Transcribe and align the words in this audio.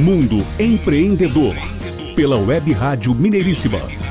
Mundo 0.00 0.38
Empreendedor, 0.58 1.54
pela 2.16 2.38
Web 2.38 2.72
Rádio 2.72 3.14
Mineiríssima. 3.14 4.09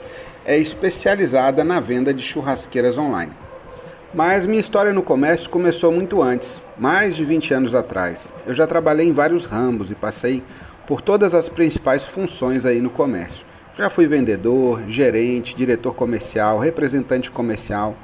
é 0.44 0.56
especializada 0.56 1.64
na 1.64 1.80
venda 1.80 2.14
de 2.14 2.22
churrasqueiras 2.22 2.96
online. 2.96 3.32
Mas 4.14 4.46
minha 4.46 4.60
história 4.60 4.92
no 4.92 5.02
comércio 5.02 5.50
começou 5.50 5.90
muito 5.90 6.22
antes, 6.22 6.62
mais 6.78 7.16
de 7.16 7.24
20 7.24 7.52
anos 7.52 7.74
atrás. 7.74 8.32
Eu 8.46 8.54
já 8.54 8.66
trabalhei 8.66 9.08
em 9.08 9.12
vários 9.12 9.44
ramos 9.44 9.90
e 9.90 9.94
passei 9.94 10.42
por 10.86 11.00
todas 11.00 11.34
as 11.34 11.48
principais 11.48 12.06
funções 12.06 12.64
aí 12.64 12.80
no 12.80 12.88
comércio. 12.88 13.44
Já 13.76 13.90
fui 13.90 14.06
vendedor, 14.06 14.80
gerente, 14.88 15.56
diretor 15.56 15.92
comercial, 15.92 16.58
representante 16.58 17.30
comercial 17.30 17.96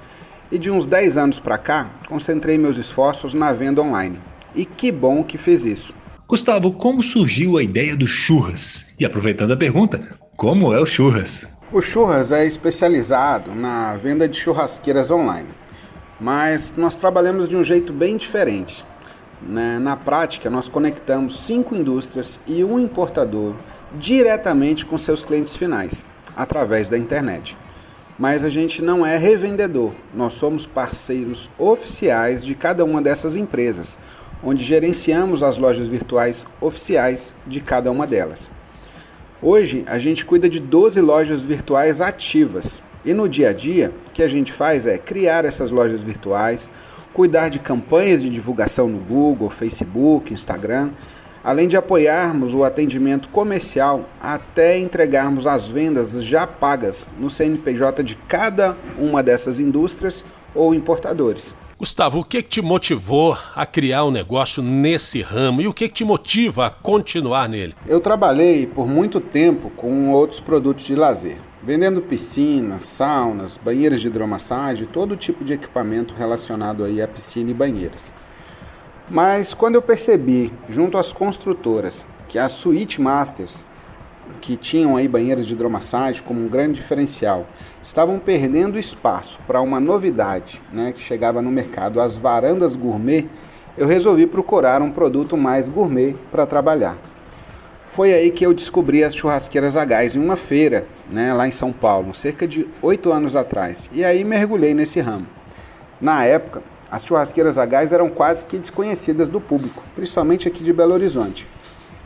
e 0.51 0.59
de 0.59 0.71
uns 0.71 0.85
10 0.85 1.17
anos 1.17 1.39
para 1.39 1.57
cá, 1.57 1.91
concentrei 2.09 2.59
meus 2.59 2.77
esforços 2.77 3.33
na 3.33 3.53
venda 3.53 3.81
online. 3.81 4.19
E 4.55 4.67
que 4.67 4.93
bom 4.93 5.23
que 5.23 5.39
fiz 5.39 5.65
isso. 5.65 5.95
Gustavo, 6.29 6.73
como 6.73 7.03
surgiu 7.03 7.57
a 7.57 7.63
ideia 7.63 7.97
do 7.97 8.07
churras? 8.07 8.87
E 8.99 9.05
aproveitando 9.05 9.53
a 9.53 9.57
pergunta, 9.57 10.01
como 10.37 10.75
é 10.75 10.81
o 10.81 10.85
churras? 10.85 11.47
O 11.71 11.81
churras 11.81 12.33
é 12.33 12.45
especializado 12.45 13.55
na 13.55 13.97
venda 13.97 14.29
de 14.29 14.39
churrasqueiras 14.39 15.11
online 15.11 15.62
mas 16.23 16.73
nós 16.77 16.95
trabalhamos 16.95 17.49
de 17.49 17.57
um 17.57 17.65
jeito 17.65 17.93
bem 17.93 18.17
diferente. 18.17 18.85
Né? 19.43 19.81
Na 19.81 19.97
prática, 19.97 20.49
nós 20.49 20.69
conectamos 20.69 21.41
cinco 21.41 21.75
indústrias 21.75 22.39
e 22.47 22.63
um 22.63 22.79
importador 22.79 23.57
diretamente 23.99 24.87
com 24.87 24.97
seus 24.97 25.21
clientes 25.21 25.57
finais, 25.57 26.07
através 26.37 26.89
da 26.89 26.97
internet. 26.97 27.57
Mas 28.17 28.45
a 28.45 28.49
gente 28.49 28.81
não 28.81 29.05
é 29.05 29.17
revendedor, 29.17 29.93
nós 30.15 30.35
somos 30.35 30.65
parceiros 30.65 31.51
oficiais 31.59 32.45
de 32.45 32.55
cada 32.55 32.85
uma 32.85 33.03
dessas 33.03 33.35
empresas, 33.35 33.99
onde 34.45 34.63
gerenciamos 34.63 35.43
as 35.43 35.57
lojas 35.59 35.89
virtuais 35.89 36.47
oficiais 36.61 37.35
de 37.45 37.61
cada 37.61 37.91
uma 37.91 38.07
delas. 38.07 38.49
Hoje, 39.41 39.83
a 39.89 39.99
gente 39.99 40.25
cuida 40.25 40.49
de 40.49 40.61
12 40.61 41.01
lojas 41.01 41.43
virtuais 41.43 42.01
ativas, 42.01 42.81
e 43.05 43.13
no 43.13 43.29
dia 43.29 43.51
a 43.51 43.53
dia, 43.53 43.93
o 44.07 44.11
que 44.11 44.23
a 44.23 44.29
gente 44.29 44.53
faz 44.53 44.87
é 44.87 44.97
criar 44.97 45.45
essas 45.45 45.71
lojas 45.71 46.01
virtuais, 46.01 46.71
cuidar 47.13 47.49
de 47.49 47.59
campanhas 47.59 48.23
de 48.23 48.31
divulgação 48.31 48.89
no 48.89 48.99
Google, 48.99 49.51
Facebook, 49.51 50.33
Instagram, 50.33 50.91
além 51.43 51.67
de 51.67 51.77
apoiarmos 51.77 52.55
o 52.55 52.63
atendimento 52.63 53.29
comercial 53.29 54.09
até 54.21 54.79
entregarmos 54.79 55.47
as 55.47 55.67
vendas 55.67 56.23
já 56.25 56.47
pagas 56.47 57.09
no 57.19 57.29
CNPJ 57.29 58.03
de 58.03 58.15
cada 58.15 58.77
uma 58.97 59.23
dessas 59.23 59.59
indústrias 59.59 60.25
ou 60.55 60.75
importadores. 60.75 61.57
Gustavo, 61.77 62.21
o 62.21 62.25
que, 62.25 62.41
que 62.45 62.49
te 62.49 62.63
motivou 62.63 63.37
a 63.57 63.67
criar 63.67 64.05
um 64.05 64.13
negócio 64.13 64.63
nesse 64.63 65.21
ramo 65.21 65.61
e 65.61 65.67
o 65.67 65.75
que, 65.75 65.89
que 65.89 65.95
te 65.95 66.05
motiva 66.05 66.67
a 66.67 66.71
continuar 66.71 67.49
nele? 67.49 67.75
Eu 67.89 67.99
trabalhei 67.99 68.69
por 68.69 68.87
muito 68.87 69.21
tempo 69.21 69.69
com 69.71 70.13
outros 70.13 70.39
produtos 70.39 70.85
de 70.85 70.95
lazer 70.95 71.39
vendendo 71.63 72.03
piscinas, 72.03 72.83
saunas, 72.83 73.57
banheiras 73.57 74.01
de 74.01 74.09
hidromassagem, 74.09 74.87
todo 74.87 75.17
tipo 75.17 75.45
de 75.45 75.53
equipamento 75.53 76.15
relacionado 76.15 76.83
aí 76.83 77.01
à 77.01 77.07
piscina 77.07 77.51
e 77.51 77.55
banheiras. 77.55 78.13
Mas 79.09 79.55
quando 79.55 79.77
eu 79.77 79.83
percebi, 79.83 80.53
junto 80.69 80.99
às 80.99 81.13
construtoras, 81.13 82.07
que 82.29 82.39
as 82.39 82.53
Suite 82.53 83.01
Masters, 83.01 83.65
que 84.41 84.57
tinham 84.57 84.97
aí 84.97 85.07
banheiras 85.07 85.47
de 85.47 85.53
hidromassagem 85.53 86.23
como 86.23 86.41
um 86.41 86.49
grande 86.49 86.81
diferencial, 86.81 87.47
estavam 87.83 88.19
perdendo 88.19 88.79
espaço 88.79 89.39
para 89.47 89.61
uma 89.61 89.79
novidade 89.79 90.61
né, 90.73 90.93
que 90.93 91.01
chegava 91.01 91.41
no 91.43 91.51
mercado, 91.51 92.01
as 92.01 92.17
varandas 92.17 92.75
gourmet, 92.75 93.29
eu 93.77 93.87
resolvi 93.87 94.27
procurar 94.27 94.83
um 94.83 94.91
produto 94.91 95.37
mais 95.37 95.69
gourmet 95.69 96.15
para 96.31 96.47
trabalhar. 96.47 97.12
Foi 97.93 98.15
aí 98.15 98.31
que 98.31 98.47
eu 98.47 98.55
descobri 98.55 99.05
as 99.05 99.15
churrasqueiras 99.15 99.77
a 99.77 99.85
gás 99.85 100.17
em 100.17 100.19
uma 100.19 100.35
feira, 100.35 100.87
né, 101.13 101.35
lá 101.35 101.47
em 101.47 101.51
São 101.51 101.71
Paulo, 101.71 102.15
cerca 102.15 102.49
de 102.49 102.67
oito 102.81 103.13
anos 103.13 103.37
atrás. 103.37 103.91
E 103.93 104.03
aí 104.03 104.25
mergulhei 104.25 104.73
nesse 104.73 104.99
ramo. 104.99 105.27
Na 106.01 106.25
época, 106.25 106.63
as 106.91 107.05
churrasqueiras 107.05 107.59
a 107.59 107.67
gás 107.67 107.93
eram 107.93 108.09
quase 108.09 108.47
que 108.47 108.57
desconhecidas 108.57 109.29
do 109.29 109.43
público, 109.43 109.85
principalmente 109.95 110.49
aqui 110.49 110.65
de 110.65 110.73
Belo 110.73 110.95
Horizonte. 110.95 111.47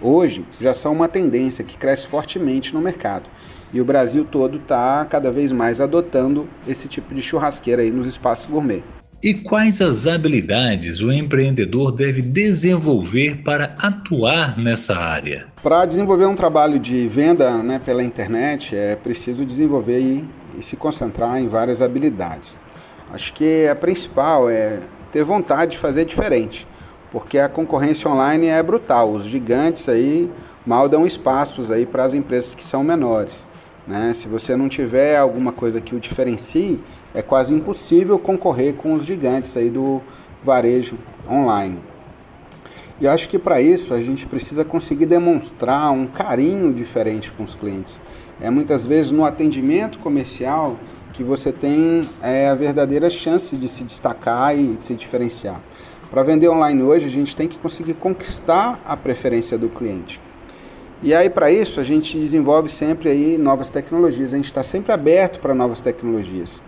Hoje 0.03 0.45
já 0.61 0.75
são 0.75 0.93
uma 0.93 1.07
tendência 1.07 1.63
que 1.63 1.79
cresce 1.79 2.09
fortemente 2.09 2.75
no 2.75 2.81
mercado. 2.81 3.31
E 3.73 3.81
o 3.81 3.85
Brasil 3.85 4.25
todo 4.29 4.57
está 4.57 5.05
cada 5.05 5.31
vez 5.31 5.53
mais 5.53 5.81
adotando 5.81 6.49
esse 6.67 6.89
tipo 6.89 7.15
de 7.15 7.23
churrasqueira 7.23 7.83
aí 7.83 7.93
nos 7.93 8.09
espaços 8.09 8.47
gourmet. 8.47 8.83
E 9.23 9.33
quais 9.33 9.81
as 9.81 10.07
habilidades 10.07 11.01
o 11.01 11.11
empreendedor 11.11 11.91
deve 11.91 12.21
desenvolver 12.21 13.43
para 13.43 13.75
atuar 13.79 14.59
nessa 14.59 14.95
área? 14.95 15.47
Para 15.63 15.87
desenvolver 15.87 16.27
um 16.27 16.35
trabalho 16.35 16.79
de 16.79 17.09
venda 17.09 17.51
né, 17.63 17.81
pela 17.83 18.03
internet, 18.05 18.77
é 18.77 18.95
preciso 18.95 19.47
desenvolver 19.47 19.99
e, 20.01 20.29
e 20.59 20.63
se 20.63 20.77
concentrar 20.77 21.41
em 21.41 21.49
várias 21.49 21.81
habilidades. 21.81 22.59
Acho 23.11 23.33
que 23.33 23.67
a 23.67 23.75
principal 23.75 24.51
é 24.51 24.81
ter 25.11 25.25
vontade 25.25 25.73
de 25.73 25.79
fazer 25.79 26.05
diferente, 26.05 26.69
porque 27.11 27.39
a 27.39 27.49
concorrência 27.49 28.11
online 28.11 28.49
é 28.49 28.63
brutal. 28.63 29.13
Os 29.13 29.25
gigantes 29.25 29.89
aí 29.89 30.31
mal 30.67 30.91
dão 30.91 31.07
espaços 31.07 31.71
aí 31.71 31.87
para 31.87 32.05
as 32.05 32.13
empresas 32.13 32.55
que 32.55 32.65
são 32.65 32.85
menores. 32.85 33.47
Né? 33.87 34.13
Se 34.15 34.29
você 34.29 34.55
não 34.57 34.69
tiver 34.69 35.17
alguma 35.17 35.53
coisa 35.53 35.81
que 35.81 35.95
o 35.95 36.01
diferencie, 36.01 36.81
é 37.15 37.23
quase 37.23 37.55
impossível 37.55 38.19
concorrer 38.19 38.75
com 38.75 38.95
os 38.95 39.05
gigantes 39.05 39.57
aí 39.57 39.71
do 39.71 40.01
varejo 40.43 40.99
online. 41.29 41.81
E 43.01 43.07
acho 43.07 43.29
que 43.29 43.39
para 43.39 43.61
isso 43.61 43.93
a 43.93 44.01
gente 44.01 44.27
precisa 44.27 44.65
conseguir 44.65 45.07
demonstrar 45.07 45.93
um 45.93 46.07
carinho 46.07 46.73
diferente 46.73 47.31
com 47.31 47.43
os 47.43 47.55
clientes. 47.55 48.01
É 48.41 48.49
muitas 48.49 48.87
vezes 48.87 49.11
no 49.11 49.25
atendimento 49.25 49.99
comercial 49.99 50.77
que 51.13 51.23
você 51.23 51.53
tem 51.53 52.09
é, 52.23 52.49
a 52.49 52.55
verdadeira 52.55 53.11
chance 53.11 53.57
de 53.57 53.69
se 53.69 53.85
destacar 53.85 54.59
e 54.59 54.75
de 54.75 54.83
se 54.83 54.95
diferenciar. 54.95 55.61
Para 56.11 56.23
vender 56.23 56.49
online 56.49 56.83
hoje, 56.83 57.07
a 57.07 57.11
gente 57.11 57.35
tem 57.35 57.49
que 57.49 57.59
conseguir 57.59 57.95
conquistar 57.95 58.81
a 58.87 58.97
preferência 58.97 59.59
do 59.59 59.69
cliente. 59.69 60.21
E 61.03 61.15
aí 61.15 61.29
para 61.29 61.51
isso 61.51 61.81
a 61.81 61.85
gente 61.85 62.19
desenvolve 62.19 62.71
sempre 62.71 63.11
aí 63.11 63.37
novas 63.37 63.69
tecnologias. 63.69 64.33
A 64.33 64.37
gente 64.37 64.47
está 64.47 64.63
sempre 64.63 64.93
aberto 64.93 65.41
para 65.41 65.55
novas 65.55 65.81
tecnologias. 65.81 66.63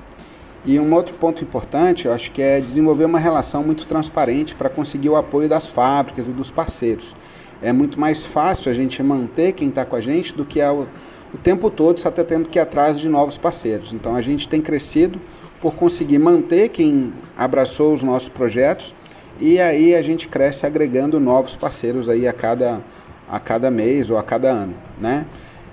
E 0.68 0.78
um 0.78 0.92
outro 0.92 1.14
ponto 1.14 1.42
importante, 1.42 2.04
eu 2.04 2.12
acho 2.12 2.30
que 2.30 2.42
é 2.42 2.60
desenvolver 2.60 3.06
uma 3.06 3.18
relação 3.18 3.64
muito 3.64 3.86
transparente 3.86 4.54
para 4.54 4.68
conseguir 4.68 5.08
o 5.08 5.16
apoio 5.16 5.48
das 5.48 5.66
fábricas 5.66 6.28
e 6.28 6.30
dos 6.30 6.50
parceiros. 6.50 7.16
É 7.62 7.72
muito 7.72 7.98
mais 7.98 8.26
fácil 8.26 8.70
a 8.70 8.74
gente 8.74 9.02
manter 9.02 9.52
quem 9.52 9.70
está 9.70 9.86
com 9.86 9.96
a 9.96 10.00
gente 10.02 10.34
do 10.34 10.44
que 10.44 10.62
o, 10.62 10.86
o 11.32 11.38
tempo 11.38 11.70
todo 11.70 11.96
estar 11.96 12.10
tendo 12.10 12.50
que 12.50 12.58
ir 12.58 12.60
atrás 12.60 13.00
de 13.00 13.08
novos 13.08 13.38
parceiros. 13.38 13.94
Então 13.94 14.14
a 14.14 14.20
gente 14.20 14.46
tem 14.46 14.60
crescido 14.60 15.18
por 15.58 15.74
conseguir 15.74 16.18
manter 16.18 16.68
quem 16.68 17.14
abraçou 17.34 17.94
os 17.94 18.02
nossos 18.02 18.28
projetos 18.28 18.94
e 19.40 19.58
aí 19.58 19.94
a 19.94 20.02
gente 20.02 20.28
cresce 20.28 20.66
agregando 20.66 21.18
novos 21.18 21.56
parceiros 21.56 22.10
aí 22.10 22.28
a 22.28 22.32
cada 22.34 22.82
a 23.26 23.40
cada 23.40 23.70
mês 23.70 24.10
ou 24.10 24.18
a 24.18 24.22
cada 24.22 24.50
ano, 24.50 24.74
né? 25.00 25.24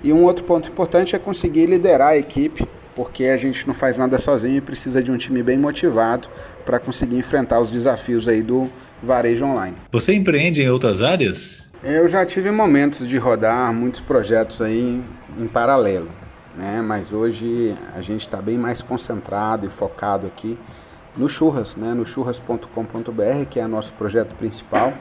E 0.02 0.10
um 0.10 0.24
outro 0.24 0.42
ponto 0.42 0.70
importante 0.70 1.14
é 1.14 1.18
conseguir 1.18 1.66
liderar 1.66 2.12
a 2.12 2.16
equipe, 2.16 2.66
porque 2.96 3.24
a 3.24 3.36
gente 3.36 3.66
não 3.68 3.74
faz 3.74 3.98
nada 3.98 4.18
sozinho 4.18 4.56
e 4.56 4.60
precisa 4.60 5.02
de 5.02 5.12
um 5.12 5.18
time 5.18 5.42
bem 5.42 5.58
motivado 5.58 6.28
para 6.64 6.80
conseguir 6.80 7.16
enfrentar 7.16 7.60
os 7.60 7.70
desafios 7.70 8.26
aí 8.26 8.42
do 8.42 8.68
varejo 9.02 9.44
online. 9.44 9.76
Você 9.92 10.14
empreende 10.14 10.62
em 10.62 10.70
outras 10.70 11.02
áreas? 11.02 11.68
Eu 11.84 12.08
já 12.08 12.24
tive 12.24 12.50
momentos 12.50 13.06
de 13.06 13.18
rodar 13.18 13.72
muitos 13.72 14.00
projetos 14.00 14.62
aí 14.62 14.80
em, 14.80 15.44
em 15.44 15.46
paralelo, 15.46 16.08
né? 16.56 16.82
Mas 16.82 17.12
hoje 17.12 17.74
a 17.94 18.00
gente 18.00 18.22
está 18.22 18.40
bem 18.40 18.56
mais 18.56 18.80
concentrado 18.80 19.66
e 19.66 19.68
focado 19.68 20.26
aqui 20.26 20.58
no 21.14 21.28
Churras, 21.28 21.76
né? 21.76 21.92
No 21.92 22.06
churras.com.br, 22.06 23.44
que 23.50 23.60
é 23.60 23.66
nosso 23.66 23.92
projeto 23.92 24.34
principal 24.36 24.94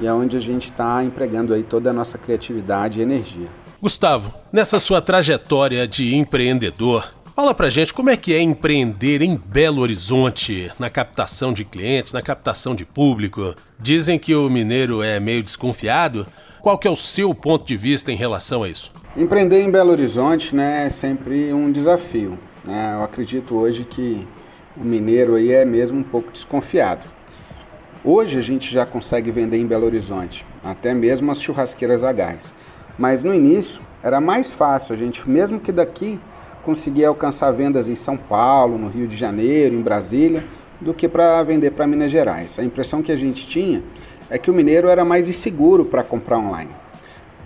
e 0.00 0.06
é 0.06 0.12
onde 0.12 0.36
a 0.36 0.40
gente 0.40 0.64
está 0.64 1.02
empregando 1.04 1.54
aí 1.54 1.62
toda 1.62 1.90
a 1.90 1.92
nossa 1.92 2.18
criatividade 2.18 2.98
e 2.98 3.02
energia. 3.02 3.48
Gustavo, 3.80 4.34
nessa 4.52 4.80
sua 4.80 5.00
trajetória 5.00 5.86
de 5.86 6.12
empreendedor, 6.16 7.14
fala 7.38 7.54
pra 7.54 7.70
gente 7.70 7.94
como 7.94 8.10
é 8.10 8.16
que 8.16 8.34
é 8.34 8.42
empreender 8.42 9.22
em 9.22 9.36
Belo 9.36 9.80
Horizonte, 9.80 10.72
na 10.76 10.90
captação 10.90 11.52
de 11.52 11.64
clientes, 11.64 12.12
na 12.12 12.20
captação 12.20 12.74
de 12.74 12.84
público. 12.84 13.54
Dizem 13.78 14.18
que 14.18 14.34
o 14.34 14.50
mineiro 14.50 15.04
é 15.04 15.20
meio 15.20 15.40
desconfiado. 15.40 16.26
Qual 16.60 16.76
que 16.76 16.88
é 16.88 16.90
o 16.90 16.96
seu 16.96 17.32
ponto 17.32 17.64
de 17.64 17.76
vista 17.76 18.10
em 18.10 18.16
relação 18.16 18.64
a 18.64 18.68
isso? 18.68 18.92
Empreender 19.16 19.62
em 19.62 19.70
Belo 19.70 19.92
Horizonte 19.92 20.52
né, 20.52 20.86
é 20.86 20.90
sempre 20.90 21.52
um 21.52 21.70
desafio. 21.70 22.36
Né? 22.66 22.94
Eu 22.94 23.04
acredito 23.04 23.54
hoje 23.54 23.84
que 23.84 24.26
o 24.76 24.82
mineiro 24.82 25.36
aí 25.36 25.52
é 25.52 25.64
mesmo 25.64 26.00
um 26.00 26.02
pouco 26.02 26.32
desconfiado. 26.32 27.06
Hoje 28.02 28.36
a 28.36 28.42
gente 28.42 28.68
já 28.68 28.84
consegue 28.84 29.30
vender 29.30 29.58
em 29.58 29.66
Belo 29.68 29.86
Horizonte, 29.86 30.44
até 30.64 30.92
mesmo 30.92 31.30
as 31.30 31.40
churrasqueiras 31.40 32.02
a 32.02 32.10
gás. 32.10 32.52
Mas 32.98 33.22
no 33.22 33.32
início 33.32 33.80
era 34.02 34.20
mais 34.20 34.52
fácil 34.52 34.96
a 34.96 34.98
gente, 34.98 35.30
mesmo 35.30 35.60
que 35.60 35.70
daqui, 35.70 36.18
conseguir 36.64 37.04
alcançar 37.04 37.50
vendas 37.52 37.88
em 37.88 37.96
São 37.96 38.16
Paulo, 38.16 38.78
no 38.78 38.88
Rio 38.88 39.06
de 39.06 39.16
Janeiro, 39.16 39.74
em 39.74 39.82
Brasília, 39.82 40.44
do 40.80 40.94
que 40.94 41.08
para 41.08 41.42
vender 41.42 41.72
para 41.72 41.86
Minas 41.86 42.10
Gerais. 42.10 42.58
A 42.58 42.64
impressão 42.64 43.02
que 43.02 43.12
a 43.12 43.16
gente 43.16 43.46
tinha 43.46 43.82
é 44.30 44.38
que 44.38 44.50
o 44.50 44.54
mineiro 44.54 44.88
era 44.88 45.04
mais 45.04 45.28
inseguro 45.28 45.84
para 45.84 46.02
comprar 46.02 46.38
online. 46.38 46.70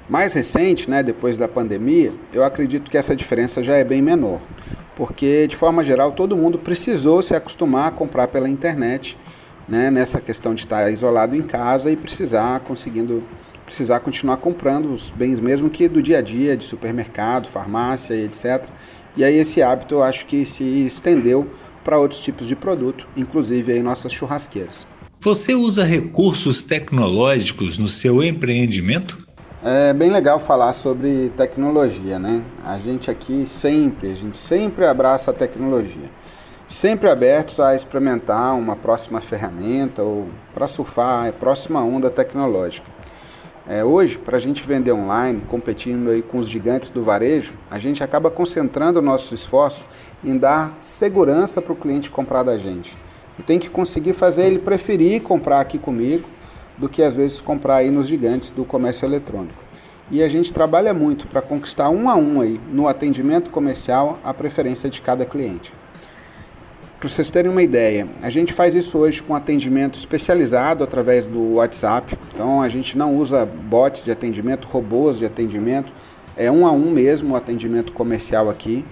Mais 0.08 0.34
recente, 0.34 0.90
né, 0.90 1.02
depois 1.02 1.38
da 1.38 1.48
pandemia, 1.48 2.12
eu 2.32 2.44
acredito 2.44 2.90
que 2.90 2.98
essa 2.98 3.14
diferença 3.14 3.62
já 3.62 3.76
é 3.76 3.84
bem 3.84 4.02
menor, 4.02 4.40
porque 4.96 5.46
de 5.46 5.56
forma 5.56 5.82
geral 5.82 6.12
todo 6.12 6.36
mundo 6.36 6.58
precisou 6.58 7.22
se 7.22 7.34
acostumar 7.34 7.88
a 7.88 7.90
comprar 7.92 8.28
pela 8.28 8.48
internet 8.48 9.16
né, 9.68 9.90
nessa 9.90 10.20
questão 10.20 10.54
de 10.54 10.62
estar 10.62 10.90
isolado 10.90 11.36
em 11.36 11.42
casa 11.42 11.90
e 11.90 11.96
precisar 11.96 12.60
conseguindo 12.60 13.22
precisar 13.64 14.00
continuar 14.00 14.36
comprando 14.36 14.92
os 14.92 15.08
bens 15.08 15.40
mesmo 15.40 15.70
que 15.70 15.88
do 15.88 16.02
dia 16.02 16.18
a 16.18 16.20
dia, 16.20 16.56
de 16.56 16.64
supermercado, 16.64 17.48
farmácia 17.48 18.12
e 18.12 18.24
etc. 18.24 18.64
E 19.16 19.24
aí 19.24 19.36
esse 19.36 19.62
hábito 19.62 19.96
eu 19.96 20.02
acho 20.02 20.26
que 20.26 20.44
se 20.46 20.64
estendeu 20.86 21.48
para 21.84 21.98
outros 21.98 22.20
tipos 22.20 22.46
de 22.46 22.56
produto, 22.56 23.06
inclusive 23.16 23.72
aí 23.72 23.82
nossas 23.82 24.12
churrasqueiras. 24.12 24.86
Você 25.20 25.54
usa 25.54 25.84
recursos 25.84 26.64
tecnológicos 26.64 27.78
no 27.78 27.88
seu 27.88 28.22
empreendimento? 28.22 29.26
É 29.62 29.92
bem 29.92 30.10
legal 30.10 30.40
falar 30.40 30.72
sobre 30.72 31.30
tecnologia, 31.36 32.18
né? 32.18 32.42
A 32.64 32.78
gente 32.78 33.10
aqui 33.10 33.46
sempre, 33.46 34.10
a 34.10 34.14
gente 34.14 34.36
sempre 34.36 34.84
abraça 34.84 35.30
a 35.30 35.34
tecnologia 35.34 36.10
sempre 36.72 37.10
abertos 37.10 37.60
a 37.60 37.76
experimentar 37.76 38.54
uma 38.54 38.74
próxima 38.74 39.20
ferramenta 39.20 40.02
ou 40.02 40.26
para 40.54 40.66
surfar 40.66 41.28
a 41.28 41.32
próxima 41.32 41.80
onda 41.84 42.10
tecnológica. 42.10 42.90
É, 43.68 43.84
hoje, 43.84 44.18
para 44.18 44.36
a 44.36 44.40
gente 44.40 44.66
vender 44.66 44.90
online, 44.90 45.40
competindo 45.48 46.10
aí 46.10 46.20
com 46.20 46.38
os 46.38 46.48
gigantes 46.48 46.90
do 46.90 47.04
varejo, 47.04 47.54
a 47.70 47.78
gente 47.78 48.02
acaba 48.02 48.28
concentrando 48.28 48.98
o 48.98 49.02
nosso 49.02 49.32
esforço 49.34 49.84
em 50.24 50.36
dar 50.36 50.74
segurança 50.80 51.62
para 51.62 51.72
o 51.72 51.76
cliente 51.76 52.10
comprar 52.10 52.42
da 52.42 52.58
gente. 52.58 52.98
Eu 53.38 53.44
tenho 53.44 53.60
que 53.60 53.70
conseguir 53.70 54.14
fazer 54.14 54.46
ele 54.46 54.58
preferir 54.58 55.22
comprar 55.22 55.60
aqui 55.60 55.78
comigo 55.78 56.28
do 56.76 56.88
que 56.88 57.04
às 57.04 57.14
vezes 57.14 57.40
comprar 57.40 57.76
aí 57.76 57.90
nos 57.90 58.08
gigantes 58.08 58.50
do 58.50 58.64
comércio 58.64 59.06
eletrônico. 59.06 59.62
E 60.10 60.24
a 60.24 60.28
gente 60.28 60.52
trabalha 60.52 60.92
muito 60.92 61.28
para 61.28 61.40
conquistar 61.40 61.88
um 61.88 62.10
a 62.10 62.16
um 62.16 62.40
aí 62.40 62.60
no 62.72 62.88
atendimento 62.88 63.48
comercial 63.48 64.18
a 64.24 64.34
preferência 64.34 64.90
de 64.90 65.00
cada 65.00 65.24
cliente. 65.24 65.72
Para 67.02 67.08
vocês 67.08 67.31
terem 67.31 67.50
uma 67.50 67.64
ideia, 67.64 68.08
a 68.22 68.31
gente 68.31 68.52
faz 68.52 68.76
isso 68.76 68.96
hoje 68.96 69.20
com 69.20 69.34
atendimento 69.34 69.98
especializado 69.98 70.84
através 70.84 71.26
do 71.26 71.55
WhatsApp. 71.55 72.17
Então 72.32 72.62
a 72.62 72.69
gente 72.69 72.96
não 72.96 73.17
usa 73.17 73.44
bots 73.44 74.05
de 74.05 74.12
atendimento, 74.12 74.69
robôs 74.69 75.19
de 75.19 75.26
atendimento, 75.26 75.93
é 76.36 76.48
um 76.48 76.65
a 76.65 76.70
um 76.70 76.93
mesmo 76.93 77.34
o 77.34 77.36
atendimento 77.36 77.93
comercial 77.93 78.48
aqui. 78.48 78.84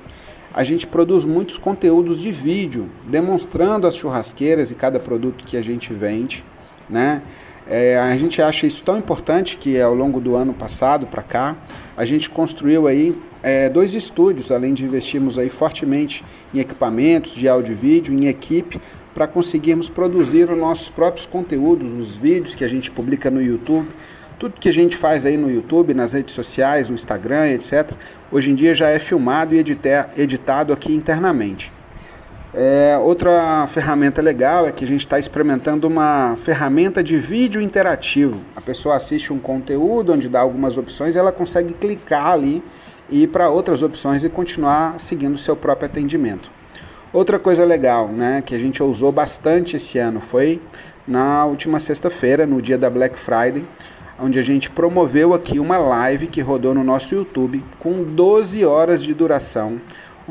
A 0.52 0.64
gente 0.64 0.88
produz 0.88 1.24
muitos 1.24 1.56
conteúdos 1.56 2.18
de 2.18 2.32
vídeo 2.32 2.90
demonstrando 3.06 3.86
as 3.86 3.94
churrasqueiras 3.94 4.72
e 4.72 4.74
cada 4.74 4.98
produto 4.98 5.44
que 5.44 5.56
a 5.56 5.62
gente 5.62 5.92
vende, 5.92 6.44
né? 6.88 7.22
É, 7.72 7.96
a 7.96 8.16
gente 8.16 8.42
acha 8.42 8.66
isso 8.66 8.82
tão 8.82 8.98
importante 8.98 9.56
que 9.56 9.80
ao 9.80 9.94
longo 9.94 10.20
do 10.20 10.34
ano 10.34 10.52
passado 10.52 11.06
para 11.06 11.22
cá 11.22 11.56
a 11.96 12.04
gente 12.04 12.28
construiu 12.28 12.88
aí 12.88 13.16
é, 13.44 13.68
dois 13.68 13.94
estúdios, 13.94 14.50
além 14.50 14.74
de 14.74 14.84
investirmos 14.84 15.38
aí 15.38 15.48
fortemente 15.48 16.24
em 16.52 16.58
equipamentos 16.58 17.32
de 17.32 17.48
áudio 17.48 17.72
e 17.72 17.76
vídeo, 17.76 18.12
em 18.12 18.26
equipe, 18.26 18.80
para 19.14 19.28
conseguirmos 19.28 19.88
produzir 19.88 20.50
os 20.50 20.58
nossos 20.58 20.88
próprios 20.88 21.26
conteúdos, 21.26 21.92
os 21.92 22.12
vídeos 22.12 22.56
que 22.56 22.64
a 22.64 22.68
gente 22.68 22.90
publica 22.90 23.30
no 23.30 23.40
YouTube, 23.40 23.88
tudo 24.36 24.58
que 24.58 24.68
a 24.68 24.72
gente 24.72 24.96
faz 24.96 25.24
aí 25.24 25.36
no 25.36 25.48
YouTube, 25.48 25.94
nas 25.94 26.12
redes 26.12 26.34
sociais, 26.34 26.88
no 26.88 26.96
Instagram, 26.96 27.50
etc., 27.50 27.92
hoje 28.32 28.50
em 28.50 28.54
dia 28.56 28.74
já 28.74 28.88
é 28.88 28.98
filmado 28.98 29.54
e 29.54 29.64
editado 30.16 30.72
aqui 30.72 30.92
internamente. 30.92 31.70
É, 32.52 32.98
outra 33.00 33.64
ferramenta 33.68 34.20
legal 34.20 34.66
é 34.66 34.72
que 34.72 34.84
a 34.84 34.88
gente 34.88 35.00
está 35.00 35.20
experimentando 35.20 35.86
uma 35.86 36.36
ferramenta 36.42 37.00
de 37.00 37.16
vídeo 37.16 37.60
interativo. 37.60 38.40
A 38.56 38.60
pessoa 38.60 38.96
assiste 38.96 39.32
um 39.32 39.38
conteúdo 39.38 40.12
onde 40.12 40.28
dá 40.28 40.40
algumas 40.40 40.76
opções 40.76 41.14
ela 41.14 41.30
consegue 41.30 41.72
clicar 41.74 42.26
ali 42.26 42.60
e 43.08 43.22
ir 43.22 43.28
para 43.28 43.48
outras 43.48 43.84
opções 43.84 44.24
e 44.24 44.28
continuar 44.28 44.98
seguindo 44.98 45.34
o 45.34 45.38
seu 45.38 45.54
próprio 45.54 45.86
atendimento. 45.86 46.50
Outra 47.12 47.38
coisa 47.38 47.64
legal 47.64 48.08
né, 48.08 48.42
que 48.44 48.54
a 48.54 48.58
gente 48.58 48.82
usou 48.82 49.12
bastante 49.12 49.76
esse 49.76 49.98
ano 49.98 50.20
foi 50.20 50.60
na 51.06 51.44
última 51.44 51.78
sexta-feira, 51.78 52.46
no 52.46 52.60
dia 52.60 52.78
da 52.78 52.90
Black 52.90 53.16
Friday, 53.16 53.64
onde 54.18 54.40
a 54.40 54.42
gente 54.42 54.68
promoveu 54.70 55.34
aqui 55.34 55.60
uma 55.60 55.78
live 55.78 56.26
que 56.26 56.40
rodou 56.40 56.74
no 56.74 56.82
nosso 56.82 57.14
YouTube 57.14 57.64
com 57.78 58.02
12 58.02 58.64
horas 58.64 59.02
de 59.02 59.14
duração 59.14 59.80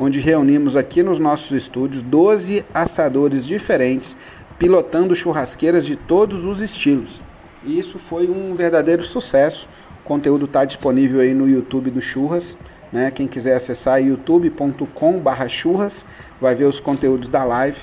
onde 0.00 0.18
reunimos 0.18 0.76
aqui 0.76 1.02
nos 1.02 1.18
nossos 1.18 1.52
estúdios 1.52 2.00
12 2.00 2.64
assadores 2.72 3.44
diferentes, 3.44 4.16
pilotando 4.58 5.14
churrasqueiras 5.14 5.84
de 5.84 5.94
todos 5.94 6.46
os 6.46 6.62
estilos. 6.62 7.20
E 7.62 7.78
isso 7.78 7.98
foi 7.98 8.30
um 8.30 8.54
verdadeiro 8.54 9.02
sucesso. 9.02 9.68
O 10.02 10.08
conteúdo 10.08 10.46
está 10.46 10.64
disponível 10.64 11.20
aí 11.20 11.34
no 11.34 11.46
YouTube 11.46 11.90
do 11.90 12.00
Churras. 12.00 12.56
Né? 12.90 13.10
Quem 13.10 13.28
quiser 13.28 13.54
acessar 13.54 14.02
youtube.com/churras 14.02 16.06
vai 16.40 16.54
ver 16.54 16.64
os 16.64 16.80
conteúdos 16.80 17.28
da 17.28 17.44
live. 17.44 17.78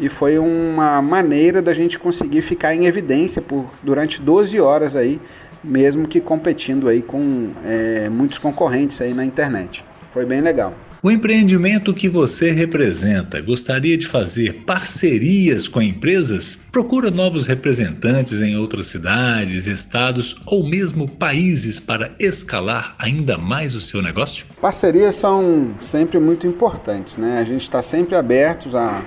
e 0.00 0.08
foi 0.08 0.38
uma 0.38 1.02
maneira 1.02 1.60
da 1.60 1.74
gente 1.74 1.98
conseguir 1.98 2.40
ficar 2.40 2.72
em 2.72 2.86
evidência 2.86 3.42
por 3.42 3.66
durante 3.82 4.22
12 4.22 4.60
horas 4.60 4.94
aí, 4.94 5.20
mesmo 5.62 6.06
que 6.06 6.20
competindo 6.20 6.88
aí 6.88 7.02
com 7.02 7.50
é, 7.64 8.08
muitos 8.08 8.38
concorrentes 8.38 9.00
aí 9.00 9.12
na 9.12 9.24
internet. 9.24 9.84
Foi 10.12 10.24
bem 10.24 10.40
legal. 10.40 10.72
O 11.00 11.12
empreendimento 11.12 11.94
que 11.94 12.08
você 12.08 12.50
representa 12.50 13.40
gostaria 13.40 13.96
de 13.96 14.08
fazer 14.08 14.64
parcerias 14.66 15.68
com 15.68 15.80
empresas? 15.80 16.58
Procura 16.72 17.08
novos 17.08 17.46
representantes 17.46 18.42
em 18.42 18.56
outras 18.56 18.88
cidades, 18.88 19.68
estados 19.68 20.36
ou 20.44 20.68
mesmo 20.68 21.06
países 21.06 21.78
para 21.78 22.10
escalar 22.18 22.96
ainda 22.98 23.38
mais 23.38 23.76
o 23.76 23.80
seu 23.80 24.02
negócio? 24.02 24.44
Parcerias 24.60 25.14
são 25.14 25.72
sempre 25.80 26.18
muito 26.18 26.48
importantes, 26.48 27.16
né? 27.16 27.38
A 27.38 27.44
gente 27.44 27.62
está 27.62 27.80
sempre 27.80 28.16
abertos 28.16 28.74
a 28.74 29.04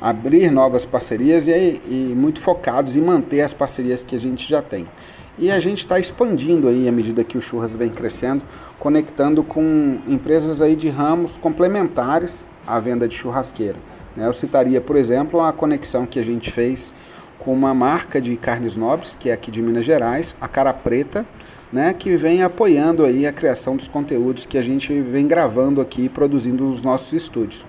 abrir 0.00 0.50
novas 0.50 0.86
parcerias 0.86 1.46
e, 1.46 1.78
e 1.86 2.14
muito 2.16 2.40
focados 2.40 2.96
em 2.96 3.02
manter 3.02 3.42
as 3.42 3.52
parcerias 3.52 4.02
que 4.02 4.16
a 4.16 4.20
gente 4.20 4.48
já 4.48 4.62
tem. 4.62 4.86
E 5.36 5.50
a 5.50 5.58
gente 5.58 5.78
está 5.78 5.98
expandindo 5.98 6.68
aí 6.68 6.88
à 6.88 6.92
medida 6.92 7.24
que 7.24 7.36
o 7.36 7.42
Churras 7.42 7.72
vem 7.72 7.90
crescendo, 7.90 8.44
conectando 8.78 9.42
com 9.42 9.98
empresas 10.06 10.60
aí 10.60 10.76
de 10.76 10.88
ramos 10.88 11.36
complementares 11.36 12.44
à 12.64 12.78
venda 12.78 13.08
de 13.08 13.16
churrasqueira. 13.16 13.76
Né? 14.16 14.28
Eu 14.28 14.32
citaria, 14.32 14.80
por 14.80 14.94
exemplo, 14.94 15.40
a 15.40 15.52
conexão 15.52 16.06
que 16.06 16.20
a 16.20 16.24
gente 16.24 16.52
fez 16.52 16.92
com 17.38 17.52
uma 17.52 17.74
marca 17.74 18.20
de 18.20 18.36
carnes 18.36 18.76
nobres, 18.76 19.16
que 19.18 19.28
é 19.28 19.32
aqui 19.32 19.50
de 19.50 19.60
Minas 19.60 19.84
Gerais, 19.84 20.36
a 20.40 20.46
Cara 20.46 20.72
Preta, 20.72 21.26
né, 21.72 21.92
que 21.92 22.16
vem 22.16 22.44
apoiando 22.44 23.04
aí 23.04 23.26
a 23.26 23.32
criação 23.32 23.76
dos 23.76 23.88
conteúdos 23.88 24.46
que 24.46 24.56
a 24.56 24.62
gente 24.62 25.00
vem 25.00 25.26
gravando 25.26 25.80
aqui 25.80 26.04
e 26.04 26.08
produzindo 26.08 26.64
nos 26.64 26.80
nossos 26.80 27.12
estúdios. 27.12 27.66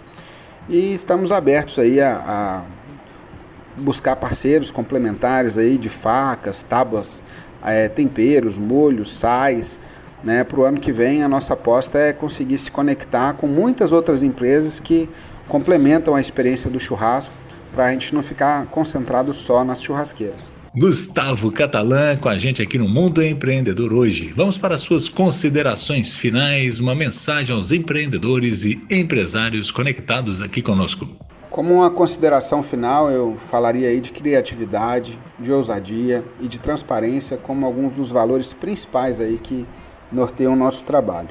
E 0.70 0.94
estamos 0.94 1.32
abertos 1.32 1.80
aí 1.80 2.00
a, 2.00 2.16
a 2.16 3.82
buscar 3.82 4.16
parceiros 4.16 4.72
complementares 4.72 5.58
aí 5.58 5.78
de 5.78 5.90
facas, 5.90 6.64
tábuas 6.64 7.24
é, 7.66 7.88
temperos, 7.90 8.58
molhos, 8.58 9.16
sais. 9.18 9.80
Né? 10.24 10.44
Para 10.44 10.60
o 10.60 10.64
ano 10.64 10.80
que 10.80 10.92
vem, 10.92 11.24
a 11.24 11.28
nossa 11.28 11.54
aposta 11.54 11.98
é 11.98 12.14
conseguir 12.14 12.58
se 12.58 12.72
conectar 12.72 13.34
com 13.34 13.48
muitas 13.48 13.92
outras 13.92 14.24
empresas 14.24 14.80
que 14.80 15.10
complementam 15.48 16.16
a 16.16 16.22
experiência 16.22 16.70
do 16.70 16.80
churrasco, 16.80 17.36
para 17.72 17.86
a 17.86 17.92
gente 17.92 18.16
não 18.16 18.24
ficar 18.24 18.66
concentrado 18.68 19.34
só 19.34 19.64
nas 19.64 19.84
churrasqueiras. 19.84 20.52
Gustavo 20.78 21.52
Catalã 21.54 22.18
com 22.18 22.28
a 22.28 22.38
gente 22.38 22.62
aqui 22.62 22.78
no 22.78 22.88
Mundo 22.88 23.24
Empreendedor 23.24 23.94
hoje. 23.94 24.34
Vamos 24.36 24.58
para 24.58 24.78
suas 24.78 25.08
considerações 25.08 26.16
finais, 26.16 26.82
uma 26.82 26.94
mensagem 26.94 27.56
aos 27.56 27.72
empreendedores 27.72 28.66
e 28.66 28.82
empresários 28.90 29.72
conectados 29.72 30.42
aqui 30.42 30.62
conosco. 30.62 31.08
Como 31.56 31.76
uma 31.76 31.90
consideração 31.90 32.62
final, 32.62 33.10
eu 33.10 33.38
falaria 33.50 33.88
aí 33.88 34.02
de 34.02 34.12
criatividade, 34.12 35.18
de 35.40 35.54
ousadia 35.54 36.22
e 36.42 36.50
de 36.50 36.60
transparência 36.60 37.38
como 37.38 37.66
alguns 37.66 37.94
dos 37.94 38.12
valores 38.12 38.52
principais 38.52 39.22
aí 39.22 39.40
que 39.42 39.66
norteiam 40.12 40.52
o 40.52 40.56
nosso 40.58 40.84
trabalho. 40.84 41.30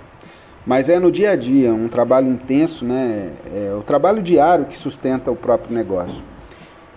Mas 0.64 0.88
é 0.88 0.98
no 0.98 1.12
dia 1.12 1.32
a 1.32 1.36
dia, 1.36 1.74
um 1.74 1.88
trabalho 1.88 2.26
intenso, 2.26 2.86
né? 2.86 3.32
É 3.54 3.74
o 3.78 3.82
trabalho 3.82 4.22
diário 4.22 4.64
que 4.64 4.78
sustenta 4.78 5.30
o 5.30 5.36
próprio 5.36 5.74
negócio. 5.74 6.24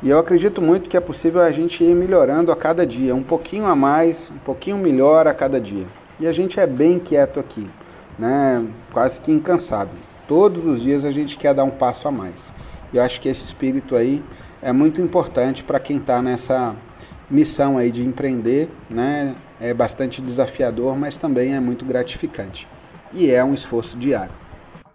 E 0.02 0.10
eu 0.10 0.18
acredito 0.20 0.62
muito 0.62 0.90
que 0.90 0.96
é 0.96 1.02
possível 1.02 1.42
a 1.42 1.52
gente 1.52 1.84
ir 1.84 1.94
melhorando 1.94 2.50
a 2.50 2.56
cada 2.56 2.86
dia, 2.86 3.14
um 3.14 3.24
pouquinho 3.24 3.66
a 3.66 3.76
mais, 3.76 4.32
um 4.34 4.40
pouquinho 4.40 4.78
melhor 4.78 5.28
a 5.28 5.34
cada 5.34 5.60
dia. 5.60 5.86
E 6.18 6.26
a 6.26 6.32
gente 6.32 6.62
é 6.62 6.66
bem 6.66 6.98
quieto 6.98 7.42
aqui, 7.42 7.70
né? 8.18 8.66
Quase 8.94 9.20
que 9.20 9.34
incansável. 9.34 9.96
Todos 10.30 10.66
os 10.66 10.82
dias 10.82 11.04
a 11.04 11.12
gente 11.12 11.38
quer 11.38 11.54
dar 11.54 11.66
um 11.66 11.72
passo 11.72 12.08
a 12.08 12.12
mais. 12.12 12.56
E 12.94 12.98
eu 12.98 13.04
acho 13.04 13.20
que 13.20 13.28
esse 13.28 13.46
espírito 13.46 13.96
aí 13.96 14.24
é 14.62 14.72
muito 14.72 15.02
importante 15.02 15.64
para 15.64 15.80
quem 15.80 15.98
está 15.98 16.22
nessa 16.22 16.76
missão 17.30 17.78
aí 17.78 17.92
de 17.92 18.04
empreender, 18.04 18.70
né? 18.90 19.36
É 19.60 19.74
bastante 19.74 20.22
desafiador, 20.22 20.98
mas 20.98 21.18
também 21.18 21.56
é 21.56 21.60
muito 21.60 21.84
gratificante. 21.84 22.68
E 23.14 23.30
é 23.30 23.44
um 23.44 23.54
esforço 23.54 23.98
diário. 23.98 24.34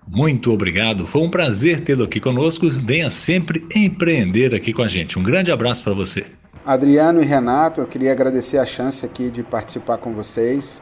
Muito 0.06 0.52
obrigado, 0.52 1.06
foi 1.06 1.22
um 1.22 1.30
prazer 1.30 1.82
tê-lo 1.82 2.04
aqui 2.04 2.20
conosco. 2.20 2.68
Venha 2.70 3.10
sempre 3.10 3.66
empreender 3.74 4.54
aqui 4.54 4.72
com 4.72 4.82
a 4.82 4.88
gente. 4.88 5.18
Um 5.18 5.22
grande 5.22 5.50
abraço 5.50 5.82
para 5.84 5.94
você. 5.94 6.26
Adriano 6.64 7.22
e 7.22 7.26
Renato, 7.26 7.80
eu 7.80 7.86
queria 7.86 8.12
agradecer 8.12 8.58
a 8.58 8.66
chance 8.66 9.04
aqui 9.04 9.30
de 9.30 9.42
participar 9.42 9.98
com 9.98 10.12
vocês, 10.12 10.80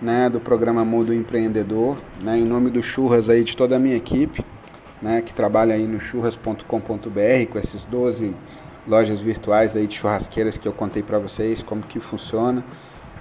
né, 0.00 0.30
do 0.30 0.38
programa 0.38 0.84
Mundo 0.84 1.12
Empreendedor, 1.12 1.96
né, 2.22 2.38
em 2.38 2.44
nome 2.44 2.70
do 2.70 2.82
Churras 2.82 3.28
aí 3.28 3.42
de 3.42 3.56
toda 3.56 3.76
a 3.76 3.78
minha 3.78 3.96
equipe 3.96 4.44
né, 5.00 5.20
que 5.22 5.34
trabalha 5.34 5.74
aí 5.74 5.86
no 5.86 6.00
churras.com.br 6.00 7.50
com 7.50 7.58
esses 7.58 7.84
12 7.84 8.34
lojas 8.86 9.20
virtuais 9.20 9.76
aí 9.76 9.86
de 9.86 9.94
churrasqueiras 9.94 10.56
que 10.56 10.66
eu 10.66 10.72
contei 10.72 11.02
para 11.02 11.18
vocês 11.18 11.62
como 11.62 11.82
que 11.82 11.98
funciona. 12.00 12.64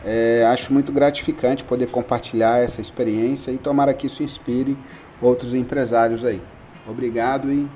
É, 0.06 0.46
acho 0.52 0.72
muito 0.72 0.92
gratificante 0.92 1.64
poder 1.64 1.88
compartilhar 1.88 2.60
essa 2.60 2.80
experiência 2.80 3.52
e 3.52 3.58
tomara 3.58 3.94
que 3.94 4.06
isso 4.06 4.22
inspire 4.22 4.78
outros 5.22 5.56
empresários 5.56 6.24
aí. 6.24 6.40
Obrigado 6.88 7.52
e 7.52 7.68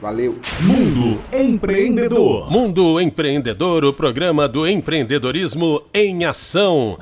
valeu. 0.00 0.36
Mundo 0.60 1.20
Empreendedor. 1.32 2.50
Mundo 2.50 3.00
Empreendedor, 3.00 3.84
o 3.84 3.92
programa 3.92 4.48
do 4.48 4.66
empreendedorismo 4.66 5.82
em 5.94 6.24
ação. 6.24 6.98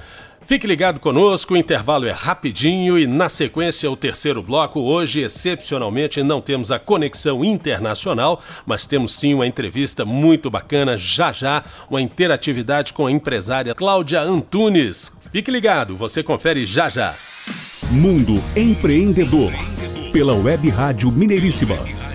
Fique 0.47 0.65
ligado 0.65 1.01
conosco, 1.01 1.55
o 1.55 1.57
intervalo 1.57 2.07
é 2.07 2.13
rapidinho 2.13 2.97
e 2.97 3.05
na 3.05 3.29
sequência 3.29 3.91
o 3.91 3.97
terceiro 3.97 4.41
bloco. 4.41 4.79
Hoje, 4.79 5.23
excepcionalmente, 5.23 6.23
não 6.23 6.41
temos 6.41 6.71
a 6.71 6.79
conexão 6.79 7.45
internacional, 7.45 8.41
mas 8.65 8.87
temos 8.87 9.13
sim 9.13 9.35
uma 9.35 9.45
entrevista 9.45 10.05
muito 10.05 10.49
bacana, 10.49 10.97
já 10.97 11.33
já, 11.33 11.65
uma 11.91 12.01
interatividade 12.01 12.93
com 12.93 13.07
a 13.09 13.11
empresária 13.11 13.75
Cláudia 13.75 14.21
Antunes. 14.21 15.21
Fique 15.33 15.51
ligado, 15.51 15.97
você 15.97 16.23
confere 16.23 16.65
já 16.65 16.89
já. 16.89 17.17
Mundo 17.91 18.41
Empreendedor, 18.57 19.51
pela 20.13 20.35
Web 20.35 20.69
Rádio 20.71 21.11
Mineiríssima. 21.11 22.06